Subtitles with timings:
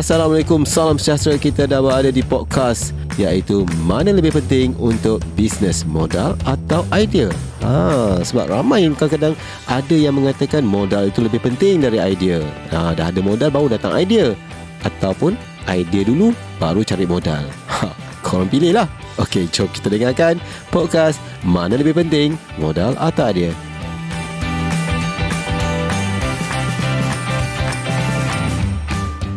[0.00, 6.40] Assalamualaikum, salam sejahtera kita dah berada di podcast iaitu mana lebih penting untuk bisnes modal
[6.48, 7.28] atau idea.
[7.60, 9.36] Ha, sebab ramai kadang-kadang
[9.68, 12.40] ada yang mengatakan modal itu lebih penting dari idea.
[12.72, 14.32] Ha, dah ada modal baru datang idea.
[14.88, 15.36] Ataupun
[15.68, 17.44] idea dulu baru cari modal.
[17.68, 17.92] Ha,
[18.24, 18.88] korang pilih lah.
[19.20, 20.40] Okey, jom kita dengarkan
[20.72, 23.52] podcast mana lebih penting modal atau idea.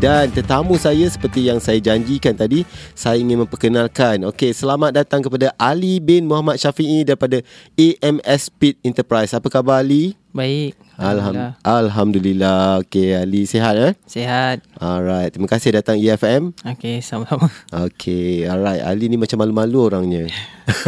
[0.03, 4.27] Dan tetamu saya seperti yang saya janjikan tadi, saya ingin memperkenalkan.
[4.27, 7.39] Okey, selamat datang kepada Ali bin Muhammad Syafi'i daripada
[7.79, 9.31] AMS Speed Enterprise.
[9.31, 10.19] Apa khabar Ali?
[10.33, 10.73] Baik.
[10.97, 11.53] Alhamdulillah.
[11.61, 12.61] Alhamdulillah.
[12.81, 13.93] Okey, Ali sihat eh?
[14.09, 14.65] Sihat.
[14.81, 16.57] Alright, terima kasih datang EFM.
[16.65, 17.53] Okey, sama-sama.
[17.69, 18.81] Okey, alright.
[18.81, 20.25] Ali ni macam malu-malu orangnya.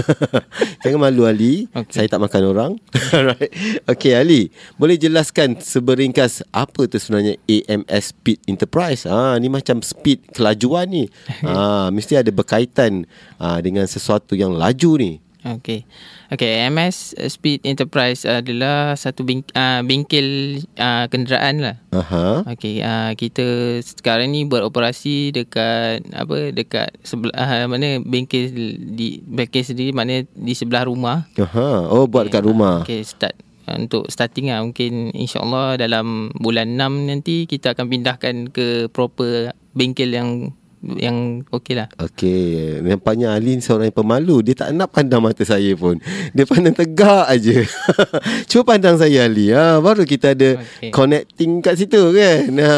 [0.81, 1.69] Jangan malu Ali.
[1.77, 1.93] Okay.
[1.93, 2.71] Saya tak makan orang.
[3.17, 3.53] alright.
[3.85, 4.49] Okey, Ali.
[4.81, 9.05] Boleh jelaskan seberingkas apa tu sebenarnya AMS Speed Enterprise?
[9.05, 11.05] Ah, ni macam speed kelajuan ni.
[11.45, 13.05] ah, mesti ada berkaitan
[13.37, 15.21] ah, dengan sesuatu yang laju ni.
[15.45, 15.85] Okey.
[16.33, 21.75] Okey, MS Speed Enterprise adalah satu bing, uh, bengkel uh, kenderaan lah.
[21.93, 22.49] Aha.
[22.49, 28.49] Okey, uh, kita sekarang ni beroperasi dekat apa dekat sebelah uh, mana bengkel
[28.97, 31.29] di bengkel sendiri mana di sebelah rumah.
[31.37, 31.93] Aha.
[31.93, 32.81] Oh, buat okay, dekat rumah.
[32.81, 33.37] Okey, start
[33.69, 40.13] untuk starting lah mungkin insyaallah dalam bulan 6 nanti kita akan pindahkan ke proper bengkel
[40.13, 40.53] yang
[40.93, 41.89] yang okey lah.
[41.97, 42.79] Okey.
[42.85, 44.45] Nampaknya Alin seorang yang pemalu.
[44.45, 45.97] Dia tak nak pandang mata saya pun.
[46.37, 47.65] Dia pandang tegak aja.
[48.49, 49.49] Cuba pandang saya Ali.
[49.49, 50.93] Ha, baru kita ada okay.
[50.93, 52.45] connecting kat situ kan.
[52.61, 52.71] Ha,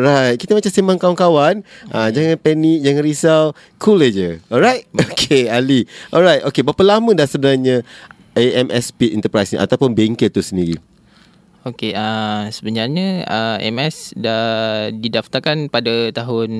[0.00, 0.34] right.
[0.40, 1.54] Kita macam sembang kawan-kawan.
[1.92, 3.44] Ha, jangan panik, jangan risau.
[3.76, 4.40] Cool aja.
[4.48, 4.88] Alright?
[5.12, 5.84] Okey Ali.
[6.08, 6.48] Alright.
[6.48, 6.64] Okey.
[6.64, 7.84] Berapa lama dah sebenarnya
[8.32, 10.80] AMS Speed Enterprise ni ataupun bengkel tu sendiri?
[11.62, 16.50] Okey, uh, sebenarnya uh, MS dah didaftarkan pada tahun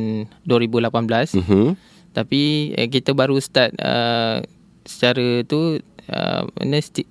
[0.46, 1.42] 2018.
[1.42, 1.66] Mm-hmm.
[2.14, 2.42] Tapi
[2.78, 4.46] uh, kita baru start uh,
[4.86, 6.42] secara tu uh,
[6.78, 7.10] sti-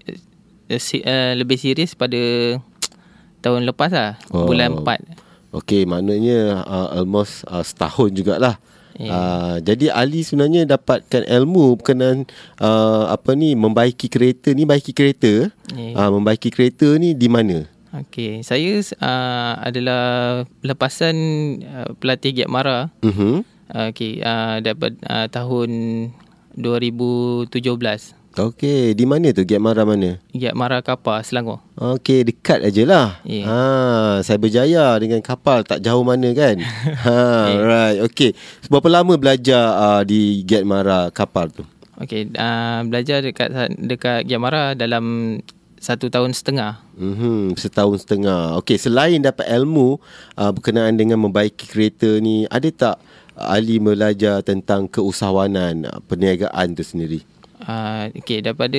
[0.72, 2.16] uh, uh, lebih serius pada
[3.44, 4.48] tahun lepas lah, oh.
[4.48, 5.52] bulan 4.
[5.52, 8.56] Okey, maknanya uh, almost uh, setahun jugalah.
[8.96, 9.12] Yeah.
[9.12, 12.24] Uh, jadi Ali sebenarnya dapatkan ilmu berkenaan
[12.60, 15.96] uh, apa ni membaiki kereta ni baiki kereta yeah.
[15.96, 20.04] uh, membaiki kereta ni di mana Okey, saya uh, adalah
[20.64, 21.16] lepasan
[21.60, 22.88] uh, pelatih Giat Mara.
[23.04, 23.44] Mhm.
[23.92, 25.70] Okey, uh, dapat uh, tahun
[26.56, 27.52] 2017.
[28.32, 30.24] Okey, di mana tu Giat Mara mana?
[30.32, 31.60] Giat Mara Kapal Selangor.
[31.76, 33.08] Okey, dekat aja lah.
[33.28, 33.44] Yeah.
[33.44, 33.60] Ha,
[34.24, 36.64] saya berjaya dengan kapal tak jauh mana kan?
[37.04, 37.60] ha, yeah.
[37.60, 37.98] right.
[38.08, 38.32] Okey.
[38.72, 41.68] Berapa lama belajar uh, di Giat Mara Kapal tu?
[42.00, 45.36] Okey, uh, belajar dekat dekat Giat Mara dalam
[45.82, 46.78] satu tahun setengah.
[46.94, 48.62] Hmm, setahun setengah.
[48.62, 49.98] Okey, selain dapat ilmu
[50.38, 52.98] uh, berkenaan dengan membaiki kereta ni, ada tak
[53.34, 57.26] Ali belajar tentang keusahawanan uh, perniagaan tu sendiri?
[57.66, 58.78] Uh, Okey, daripada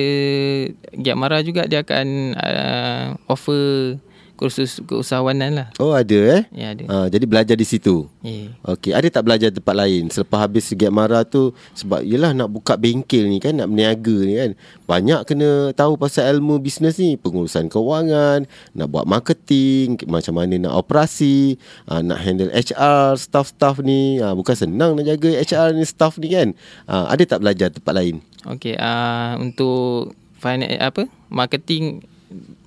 [0.95, 3.99] Giat Mara juga dia akan uh, offer
[4.33, 5.67] kursus keusahawanan lah.
[5.77, 6.43] Oh ada eh?
[6.51, 6.83] Ya ada.
[6.89, 8.09] Ha, jadi belajar di situ.
[8.25, 8.49] Ya.
[8.65, 12.73] Okey, ada tak belajar tempat lain selepas habis Segiat Mara tu sebab yalah nak buka
[12.75, 14.51] bengkel ni kan, nak berniaga ni kan.
[14.89, 20.73] Banyak kena tahu pasal ilmu bisnes ni, pengurusan kewangan, nak buat marketing, macam mana nak
[20.75, 21.55] operasi,
[21.87, 24.19] ha, nak handle HR, staff-staff ni.
[24.19, 26.51] Ha, bukan senang nak jaga HR ni, staff ni kan.
[26.89, 28.19] Ha, ada tak belajar tempat lain?
[28.43, 31.07] Okey, uh, untuk finance apa?
[31.31, 32.03] Marketing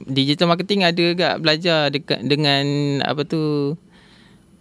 [0.06, 2.64] digital marketing ada agak belajar dekat dengan
[3.04, 3.74] apa tu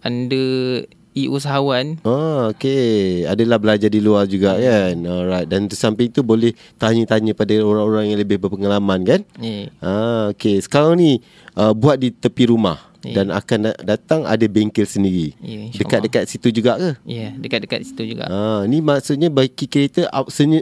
[0.04, 0.84] under
[1.16, 1.96] e-usahawan.
[2.04, 3.24] Oh, okey.
[3.24, 4.92] Adalah belajar di luar juga yeah.
[4.92, 4.96] kan.
[5.08, 5.48] Alright.
[5.48, 9.20] Dan di samping tu boleh tanya-tanya pada orang-orang yang lebih berpengalaman kan?
[9.40, 9.72] Yeah.
[9.80, 10.60] Ah, okey.
[10.60, 11.24] Sekarang ni
[11.56, 13.16] uh, buat di tepi rumah yeah.
[13.16, 15.32] dan akan datang ada bengkel sendiri.
[15.40, 16.90] Yeah, dekat-dekat situ juga ke?
[17.08, 18.28] Ya, yeah, dekat-dekat situ juga.
[18.28, 20.12] Ah, ni maksudnya baiki kereta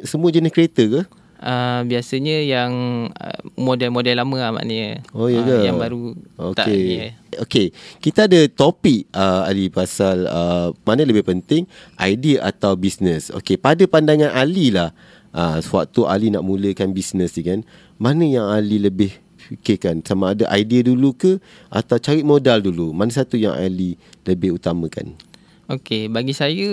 [0.07, 1.03] semua jenis kereta ke?
[1.45, 2.73] Uh, biasanya yang
[3.13, 5.05] uh, model-model lama lah maknanya.
[5.13, 6.01] Oh ya uh, Yang baru
[6.41, 6.57] okay.
[6.57, 6.67] tak.
[6.73, 7.13] Yeah.
[7.45, 7.67] Okay.
[8.01, 11.69] Kita ada topik uh, Ali pasal uh, mana lebih penting
[12.01, 13.29] idea atau bisnes.
[13.31, 13.61] Okay.
[13.61, 14.97] Pada pandangan Ali lah.
[15.35, 17.61] Uh, sewaktu Ali nak mulakan bisnes ni kan.
[17.99, 19.99] Mana yang Ali lebih fikirkan?
[20.07, 21.43] Sama ada idea dulu ke
[21.75, 22.95] atau cari modal dulu?
[22.95, 25.19] Mana satu yang Ali lebih utamakan?
[25.67, 26.07] Okay.
[26.07, 26.71] Bagi saya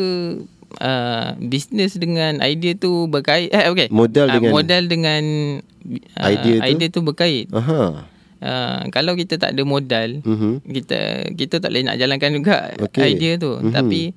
[0.80, 5.24] uh, bisnes dengan idea tu berkait eh okey modal uh, dengan modal dengan
[6.20, 8.08] uh, idea tu idea tu berkait aha
[8.42, 10.60] uh, kalau kita tak ada modal uh-huh.
[10.66, 13.16] kita kita tak boleh nak jalankan juga okay.
[13.16, 13.72] idea tu uh-huh.
[13.72, 14.12] tapi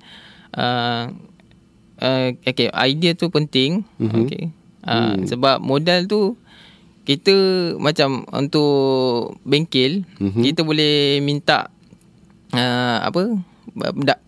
[0.56, 1.12] uh,
[2.00, 4.24] uh, okey idea tu penting uh-huh.
[4.24, 4.50] okey
[4.88, 5.14] uh, uh.
[5.28, 6.34] sebab modal tu
[7.04, 7.36] kita
[7.76, 10.40] macam untuk bengkel uh-huh.
[10.40, 11.68] kita boleh minta
[12.56, 13.53] uh, apa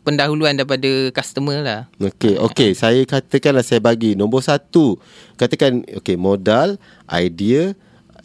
[0.03, 1.81] pendahuluan daripada customer lah.
[1.99, 2.71] Okey, okey.
[2.73, 4.97] Saya katakanlah saya bagi nombor satu.
[5.37, 7.77] Katakan, okey, modal, idea,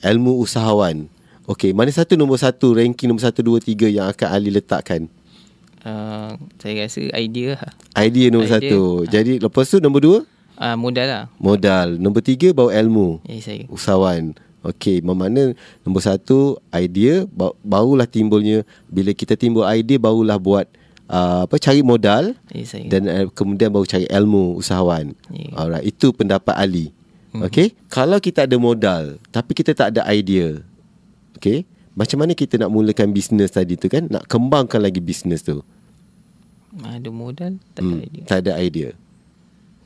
[0.01, 1.05] ilmu usahawan.
[1.45, 5.09] Okey, mana satu nombor satu, ranking nombor satu, dua, tiga yang akan Ali letakkan?
[5.81, 7.73] Uh, saya rasa idea lah.
[7.97, 8.55] Idea nombor Idea.
[8.61, 8.81] satu.
[9.09, 10.19] Jadi, lepas tu nombor dua,
[10.61, 11.25] Uh, modal lah.
[11.41, 11.97] modal.
[11.97, 13.17] Nombor tiga, bawa ilmu.
[13.25, 13.65] Eh, saya.
[13.65, 14.37] Usahawan.
[14.61, 20.69] Okey, bermakna nombor satu, idea, ba- barulah timbulnya, bila kita timbul idea, barulah buat
[21.11, 22.87] uh, apa cari modal Eh, saya.
[22.87, 25.11] dan uh, kemudian baru cari ilmu usahawan.
[25.29, 25.51] Ya.
[25.53, 26.95] Alright, itu pendapat Ali.
[27.35, 27.47] Hmm.
[27.47, 30.63] Okey, kalau kita ada modal tapi kita tak ada idea.
[31.35, 34.07] Okey, macam mana kita nak mulakan bisnes tadi tu kan?
[34.07, 35.59] Nak kembangkan lagi bisnes tu.
[36.71, 38.23] Ada modal, tak ada idea.
[38.23, 38.89] Tak ada idea.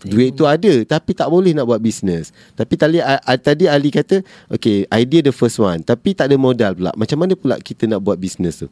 [0.05, 2.29] Duit tu ada tapi tak boleh nak buat bisnes.
[2.53, 3.01] Tapi tadi
[3.41, 4.21] tadi Ali kata,
[4.53, 6.91] okay, idea the first one tapi tak ada modal pula.
[6.93, 8.69] Macam mana pula kita nak buat bisnes tu?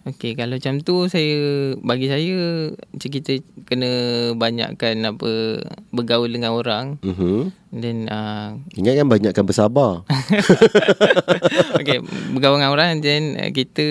[0.00, 1.36] Okey, kalau macam tu saya
[1.78, 3.90] bagi saya macam kita kena
[4.32, 5.60] banyakkan apa
[5.90, 7.52] bergaul dengan orang Mhm.
[7.70, 10.08] then uh, Ingat kan banyakkan bersabar.
[11.78, 12.00] okey
[12.32, 13.84] bergaul dengan orang then uh, kita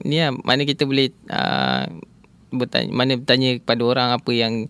[0.00, 1.84] ni lah, mana kita boleh uh,
[2.50, 4.66] bertanya mana bertanya kepada orang apa yang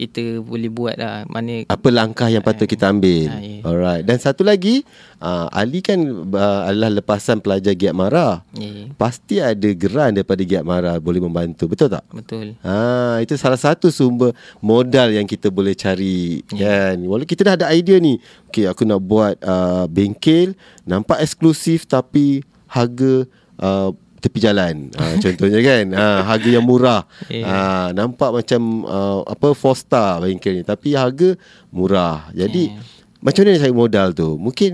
[0.00, 3.28] kita boleh buat lah mana Apa langkah yang patut kita ambil?
[3.28, 3.60] Ah, ya.
[3.68, 4.02] Alright.
[4.08, 4.80] Dan satu lagi,
[5.20, 8.40] uh, Ali kan uh, adalah lepasan pelajar Giat Mara.
[8.56, 11.68] ya Pasti ada geran daripada Giat Mara boleh membantu.
[11.68, 12.04] Betul tak?
[12.08, 14.32] betul Ha, itu salah satu sumber
[14.64, 16.96] modal yang kita boleh cari kan.
[17.04, 18.16] Walau kita dah ada idea ni.
[18.48, 20.56] Okey, aku nak buat uh, bengkel
[20.88, 23.28] nampak eksklusif tapi harga
[23.60, 24.92] uh, tepi jalan.
[24.94, 25.84] Ha, contohnya kan.
[25.96, 27.08] Ha, harga yang murah.
[27.26, 27.48] Yeah.
[27.48, 27.56] Ha,
[27.96, 31.34] nampak macam uh, apa four star bengkel ni tapi harga
[31.72, 32.28] murah.
[32.36, 32.84] Jadi Yeah.
[33.24, 34.28] macam mana nak cari modal tu?
[34.36, 34.72] Mungkin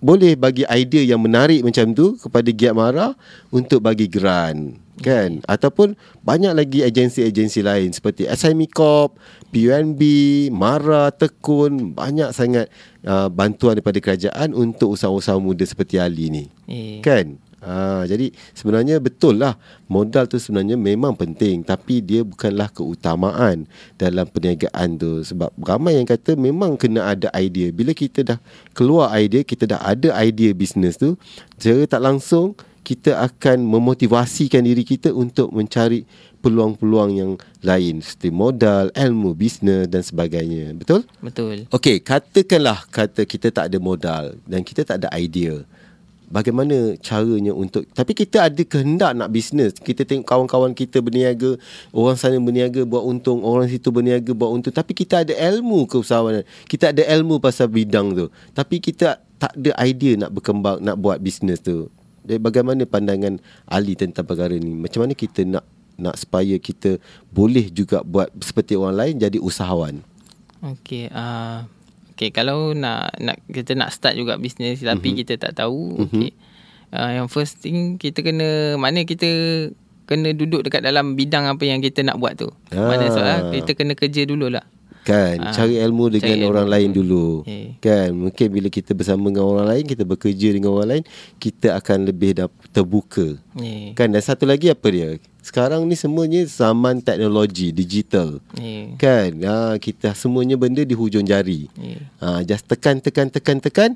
[0.00, 3.16] boleh bagi idea yang menarik macam tu kepada Giat Mara
[3.48, 5.92] untuk bagi grant kan ataupun
[6.24, 9.20] banyak lagi agensi-agensi lain seperti SIME Corp,
[9.52, 10.00] PUNB,
[10.56, 12.72] Mara, Tekun banyak sangat
[13.04, 19.02] uh, bantuan daripada kerajaan untuk usahawan-usahawan muda seperti Ali ni eh kan Ha, jadi sebenarnya
[19.02, 19.58] betul lah
[19.90, 23.66] modal tu sebenarnya memang penting tapi dia bukanlah keutamaan
[23.98, 28.38] dalam perniagaan tu sebab ramai yang kata memang kena ada idea bila kita dah
[28.70, 31.18] keluar idea kita dah ada idea bisnes tu
[31.58, 32.54] secara tak langsung
[32.86, 36.06] kita akan memotivasikan diri kita untuk mencari
[36.38, 37.32] peluang-peluang yang
[37.66, 40.70] lain seperti modal, ilmu bisnes dan sebagainya.
[40.78, 41.02] Betul?
[41.18, 45.66] betul Okey, katakanlah kata kita tak ada modal dan kita tak ada idea.
[46.26, 49.78] Bagaimana caranya untuk Tapi kita ada kehendak nak bisnes.
[49.78, 51.54] Kita tengok kawan-kawan kita berniaga
[51.94, 54.74] Orang sana berniaga buat untung Orang situ berniaga buat untung.
[54.74, 58.26] Tapi kita ada ilmu keusahawanan Kita ada ilmu pasal bidang tu.
[58.50, 61.86] Tapi kita tak ada idea nak berkembang Nak buat bisnes tu.
[62.26, 63.38] Jadi bagaimana pandangan
[63.70, 64.74] Ali tentang perkara ni?
[64.74, 65.62] Macam mana kita nak
[65.94, 66.98] Nak supaya kita
[67.30, 70.02] Boleh juga buat Seperti orang lain Jadi usahawan?
[70.64, 71.68] Okey, uh,
[72.16, 75.16] okey kalau nak nak kita nak start juga bisnes tapi Mhm.
[75.20, 76.32] kita tak tahu, okey.
[76.88, 79.28] Uh, yang first thing kita kena mana kita
[80.04, 82.48] kena duduk dekat dalam bidang apa yang kita nak buat tu.
[82.70, 83.10] Mana Ah.
[83.10, 84.64] soalan kita kena kerja dululah.
[85.02, 87.46] Kan Ah, Cari ilmu dengan cari ilmu orang lain dulu.
[87.46, 87.78] Eh.
[87.78, 91.04] Kan Mungkin bila kita bersama dengan orang lain Kita bekerja dengan orang lain
[91.38, 92.34] Kita akan lebih
[92.74, 93.94] terbuka Ya.
[93.94, 95.14] Kan dan satu lagi apa dia
[95.46, 98.42] Sekarang ni semuanya zaman teknologi Digital.
[98.58, 98.98] Ya.
[98.98, 99.30] Kan?
[99.46, 101.70] Ha, Kita semuanya benda di hujung jari.
[101.78, 102.02] Ya.
[102.18, 103.90] ha, Just tekan tekan tekan tekan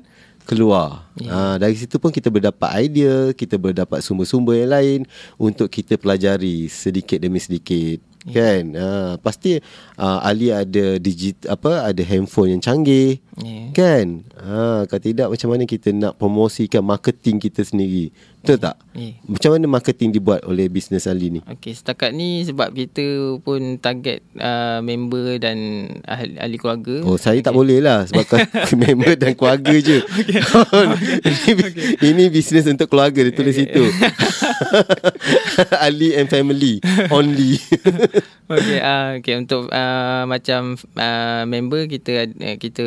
[0.47, 1.11] Keluar.
[1.27, 4.99] Ha, Dari situ pun kita berdapat idea Kita berdapat sumber-sumber yang lain
[5.35, 7.99] Untuk kita pelajari Sedikit demi sedikit.
[8.31, 8.71] Kan?
[8.71, 9.59] Ha, Pasti
[9.99, 13.19] uh, Ali ada digit apa Ada handphone yang canggih.
[13.43, 13.75] Ya.
[13.75, 14.23] Kan?
[14.39, 18.75] Ha, Kalau tidak macam mana kita nak promosikan marketing kita sendiri Betul tak?
[18.97, 19.13] Ya.
[19.29, 21.45] Macam mana marketing dibuat oleh bisnes Ali ni?
[21.45, 27.05] Okey, setakat ni sebab kita pun target uh, member dan ahli, ahli keluarga.
[27.05, 28.25] Oh saya tak boleh lah Sebab
[28.81, 30.01] member dan keluarga je
[31.53, 31.63] ini,
[32.01, 33.85] ini bisnes untuk keluarga Dia tulis situ
[35.85, 36.81] Ali and family
[37.13, 37.61] Only
[38.51, 42.85] Okey, uh, okay, untuk uh, macam uh, member kita uh, kita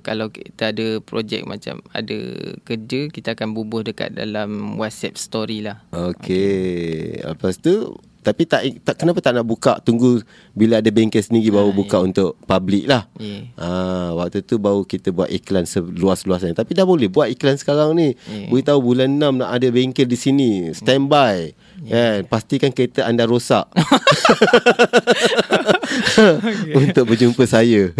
[0.00, 2.18] kalau kita ada projek macam ada
[2.64, 5.80] kerja kita akan bubuh dekat dalam WhatsApp story lah.
[5.90, 10.20] Okay Lepas tu Tapi tak, tak Kenapa tak nak buka Tunggu
[10.52, 13.48] Bila ada bengkel sendiri Baru buka untuk public lah Ya.
[13.54, 16.58] Ah, waktu tu baru kita buat iklan seluas-luasnya.
[16.58, 18.18] Tapi dah boleh buat iklan sekarang ni.
[18.26, 18.50] Ya.
[18.50, 20.74] Beritahu bulan 6 nak ada bengkel di sini.
[20.74, 21.54] Standby.
[21.86, 22.26] Kan?
[22.26, 23.70] Pastikan kereta anda rosak.
[26.82, 27.92] Untuk berjumpa saya.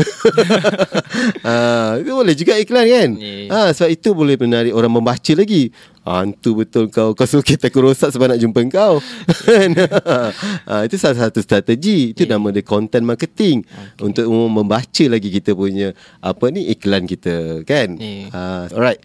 [1.47, 3.11] ah, itu boleh juga iklan kan?
[3.19, 3.35] Ya.
[3.51, 5.71] Ah, sebab itu boleh menarik orang membaca lagi.
[6.03, 11.39] Hantu betul kau Kau suruh kita rosak Sebab nak jumpa kau ha, Itu salah satu
[11.39, 12.35] strategi Itu yeah.
[12.35, 14.03] nama dia Content marketing okay.
[14.03, 18.27] Untuk membaca lagi Kita punya Apa ni Iklan kita Kan yeah.
[18.35, 18.99] ha, Alright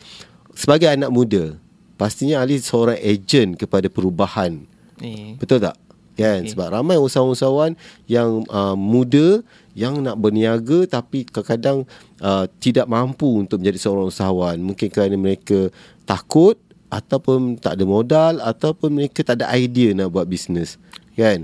[0.57, 1.61] Sebagai anak muda
[2.01, 4.65] Pastinya Ali seorang ejen Kepada perubahan
[4.97, 5.37] yeah.
[5.37, 5.77] Betul tak?
[6.17, 6.49] Kan?
[6.49, 6.57] Okay.
[6.57, 7.77] Sebab ramai usahawan-usahawan
[8.09, 9.45] Yang uh, muda
[9.77, 11.85] Yang nak berniaga Tapi kadang-kadang
[12.25, 15.69] uh, Tidak mampu Untuk menjadi seorang usahawan Mungkin kerana mereka
[16.09, 20.79] Takut ataupun tak ada modal ataupun mereka tak ada idea nak buat bisnes.
[21.13, 21.43] Kan?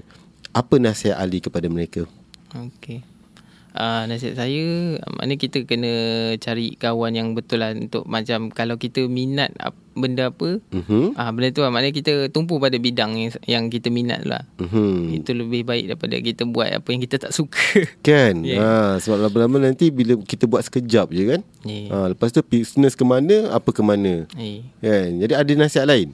[0.53, 2.05] Apa nasihat Ali kepada mereka?
[2.53, 3.12] Okey
[3.77, 5.93] uh, nasihat saya maknanya kita kena
[6.37, 9.53] cari kawan yang betul lah untuk macam kalau kita minat
[9.93, 11.13] benda apa uh-huh.
[11.13, 15.13] uh, benda tu lah maknanya kita tumpu pada bidang yang, yang kita minat lah uh-huh.
[15.13, 18.61] itu lebih baik daripada kita buat apa yang kita tak suka kan yeah.
[18.61, 21.89] ha, sebab lama-lama nanti bila kita buat sekejap je kan yeah.
[21.93, 24.65] ha, lepas tu bisnes ke mana apa ke mana yeah.
[24.81, 26.13] kan jadi ada nasihat lain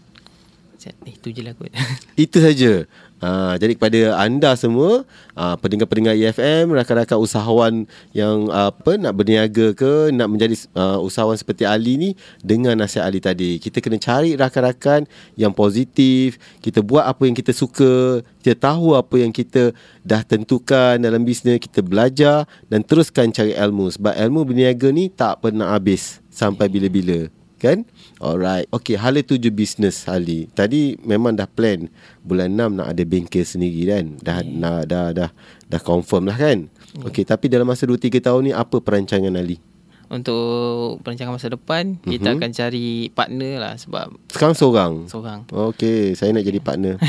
[0.87, 1.67] Eh, itu je lah kot.
[2.23, 2.87] Itu saja.
[3.19, 5.03] Ha, jadi kepada anda semua,
[5.35, 7.73] ha, pendengar-pendengar EFM, rakan-rakan usahawan
[8.15, 12.09] yang apa nak berniaga ke, nak menjadi uh, usahawan seperti Ali ni,
[12.39, 13.59] dengan nasihat Ali tadi.
[13.59, 15.03] Kita kena cari rakan-rakan
[15.35, 19.75] yang positif, kita buat apa yang kita suka, kita tahu apa yang kita
[20.07, 23.91] dah tentukan dalam bisnes, kita belajar dan teruskan cari ilmu.
[23.99, 27.83] Sebab ilmu berniaga ni tak pernah habis sampai bila-bila kan?
[28.23, 28.65] Alright.
[28.71, 31.91] Okey hala tuju bisnes Ali tadi memang dah plan.
[32.23, 34.05] Bulan 6 nak ada bengkel sendiri kan?
[34.23, 34.57] Dah yeah.
[34.57, 35.29] dah, dah dah
[35.67, 36.71] dah confirm lah kan?
[36.95, 37.11] Yeah.
[37.11, 39.61] okey tapi dalam masa 2 3 tahun ni apa perancangan Ali
[40.09, 42.11] untuk perancangan masa depan mm-hmm.
[42.17, 42.35] kita mhm.
[42.41, 44.93] akan cari partner lah sebab sekarang seorang?
[45.05, 45.39] Seorang.
[45.53, 46.97] Okey saya nak jadi partner.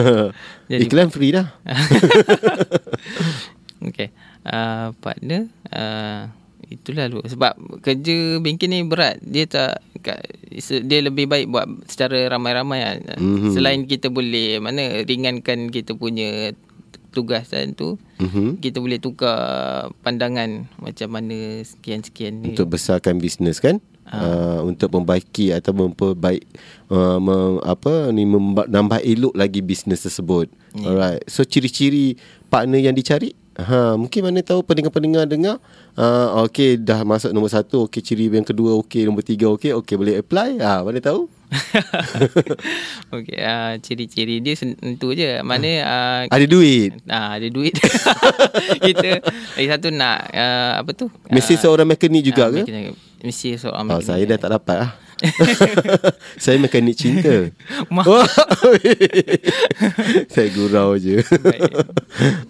[0.70, 1.50] Jadi iklan free dah.
[3.86, 4.10] Okey
[4.44, 6.30] uh, partner uh,
[6.70, 9.82] itulah lu sebab kerja bengkel ni berat dia tak
[10.86, 13.18] dia lebih baik buat secara ramai-ramai lah.
[13.18, 13.52] mm-hmm.
[13.52, 16.54] selain kita boleh mana ringankan kita punya
[17.10, 18.62] tugas kan tu mm-hmm.
[18.62, 24.18] kita boleh tukar pandangan macam mana sekian-sekian ni untuk besarkan bisnes kan ha.
[24.22, 26.46] uh, untuk membaiki atau memperbaik
[26.94, 30.46] uh, mem, apa ni menambah elok lagi bisnes tersebut
[30.78, 30.86] yeah.
[30.86, 32.14] alright so ciri-ciri
[32.46, 35.58] partner yang dicari Ha, mungkin mana tahu pendengar-pendengar dengar.
[35.98, 37.90] Ha, okey dah masuk nombor satu.
[37.90, 40.62] Okey ciri yang kedua okey, nombor tiga okey, okey boleh apply.
[40.62, 41.26] Ha, mana tahu?
[43.16, 45.42] okey, uh, ciri-ciri dia tentu je.
[45.42, 46.94] Mana uh, ada duit.
[47.10, 47.74] Ah, uh, ada duit.
[48.86, 49.18] kita
[49.58, 51.10] lagi satu nak uh, apa tu?
[51.26, 52.94] Mesti uh, seorang mekanik juga uh, ke?
[53.26, 53.98] Mesti seorang mekanik.
[53.98, 54.90] Oh, saya dah tak dapat ah.
[56.42, 57.48] saya mekanik cinta.
[60.32, 61.20] saya gurau je.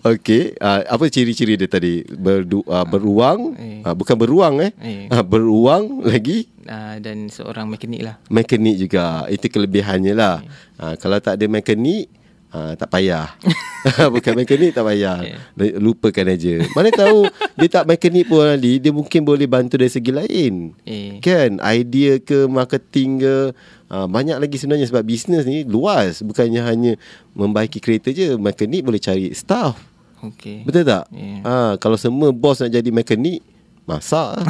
[0.07, 2.07] Okey, uh, apa ciri-ciri dia tadi?
[2.07, 4.73] Berdu, uh, beruang, uh, bukan beruang eh.
[5.11, 8.17] Uh, beruang lagi uh, dan seorang mekanik lah.
[8.31, 9.27] Mekanik juga.
[9.27, 10.43] Itu kelebihannya lah.
[10.79, 12.09] Uh, kalau tak ada mekanik
[12.51, 13.31] Ha, tak payah.
[14.15, 15.19] Bukan mekanik tak payah.
[15.57, 15.81] Yeah.
[15.81, 17.25] Lupakan aja Mana tahu
[17.57, 20.77] Dia tak mekanik pun Ali Dia mungkin boleh bantu dari segi lain.
[20.85, 21.17] Yeah.
[21.25, 21.51] Kan?
[21.65, 23.37] Idea ke Marketing ke
[23.89, 26.21] ha, Banyak lagi sebenarnya Sebab bisnes ni luas.
[26.21, 26.93] Bukannya hanya
[27.33, 28.37] Membaiki kereta je.
[28.37, 29.81] Mekanik boleh cari staff.
[30.21, 30.67] Okay.
[30.69, 31.09] Betul tak?
[31.15, 31.41] Yeah.
[31.47, 33.41] ha, Kalau semua bos nak jadi mekanik
[33.91, 34.39] Masak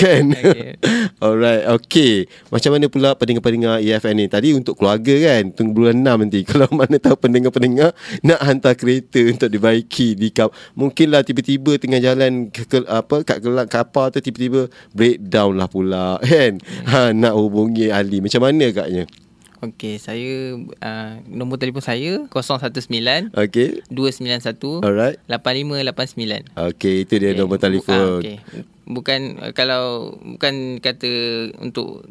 [0.00, 0.30] Kan?
[0.30, 0.78] Okay.
[1.18, 2.30] Alright Okay.
[2.50, 4.26] Macam mana pula Pendengar-pendengar EFN ni?
[4.30, 5.50] Tadi untuk keluarga kan?
[5.50, 6.40] Tunggu bulan 6 nanti.
[6.48, 7.90] Kalau mana tahu pendengar-pendengar
[8.22, 13.42] Nak hantar kereta Untuk dibaiki di kap Mungkinlah tiba-tiba Tengah jalan ke, ke, apa Kat
[13.42, 16.62] gelap kapal tu Tiba-tiba Breakdown lah pula Kan?
[16.86, 18.22] Ha, Nak hubungi Ali.
[18.22, 19.04] Macam mana kaknya
[19.64, 23.80] Okey, saya uh, nombor telefon saya 019 Okey.
[23.88, 25.16] 291 Alright.
[25.32, 26.52] 8589.
[26.52, 27.38] Okey, itu dia okay.
[27.40, 27.96] nombor telefon.
[27.96, 28.36] Uh, Okey.
[28.84, 31.12] Bukan uh, kalau bukan kata
[31.64, 32.04] untuk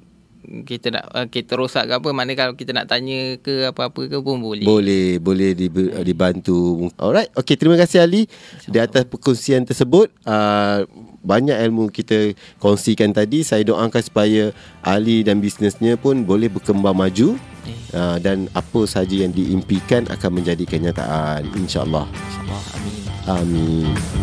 [0.64, 4.18] kita nak uh, kita rosak ke apa mana kalau kita nak tanya ke apa-apa ke
[4.20, 4.68] pun boleh.
[4.68, 5.56] Boleh, boleh
[6.04, 6.92] dibantu.
[7.00, 7.32] Alright.
[7.34, 8.28] Okey, terima kasih Ali
[8.68, 10.12] di atas perkongsian tersebut.
[10.28, 10.84] Uh,
[11.24, 14.52] banyak ilmu kita kongsikan tadi saya doakan supaya
[14.84, 17.40] Ali dan bisnesnya pun boleh berkembang maju
[17.96, 23.00] uh, dan apa saja yang diimpikan akan menjadi kenyataan insyaallah insyaallah amin
[23.32, 24.23] amin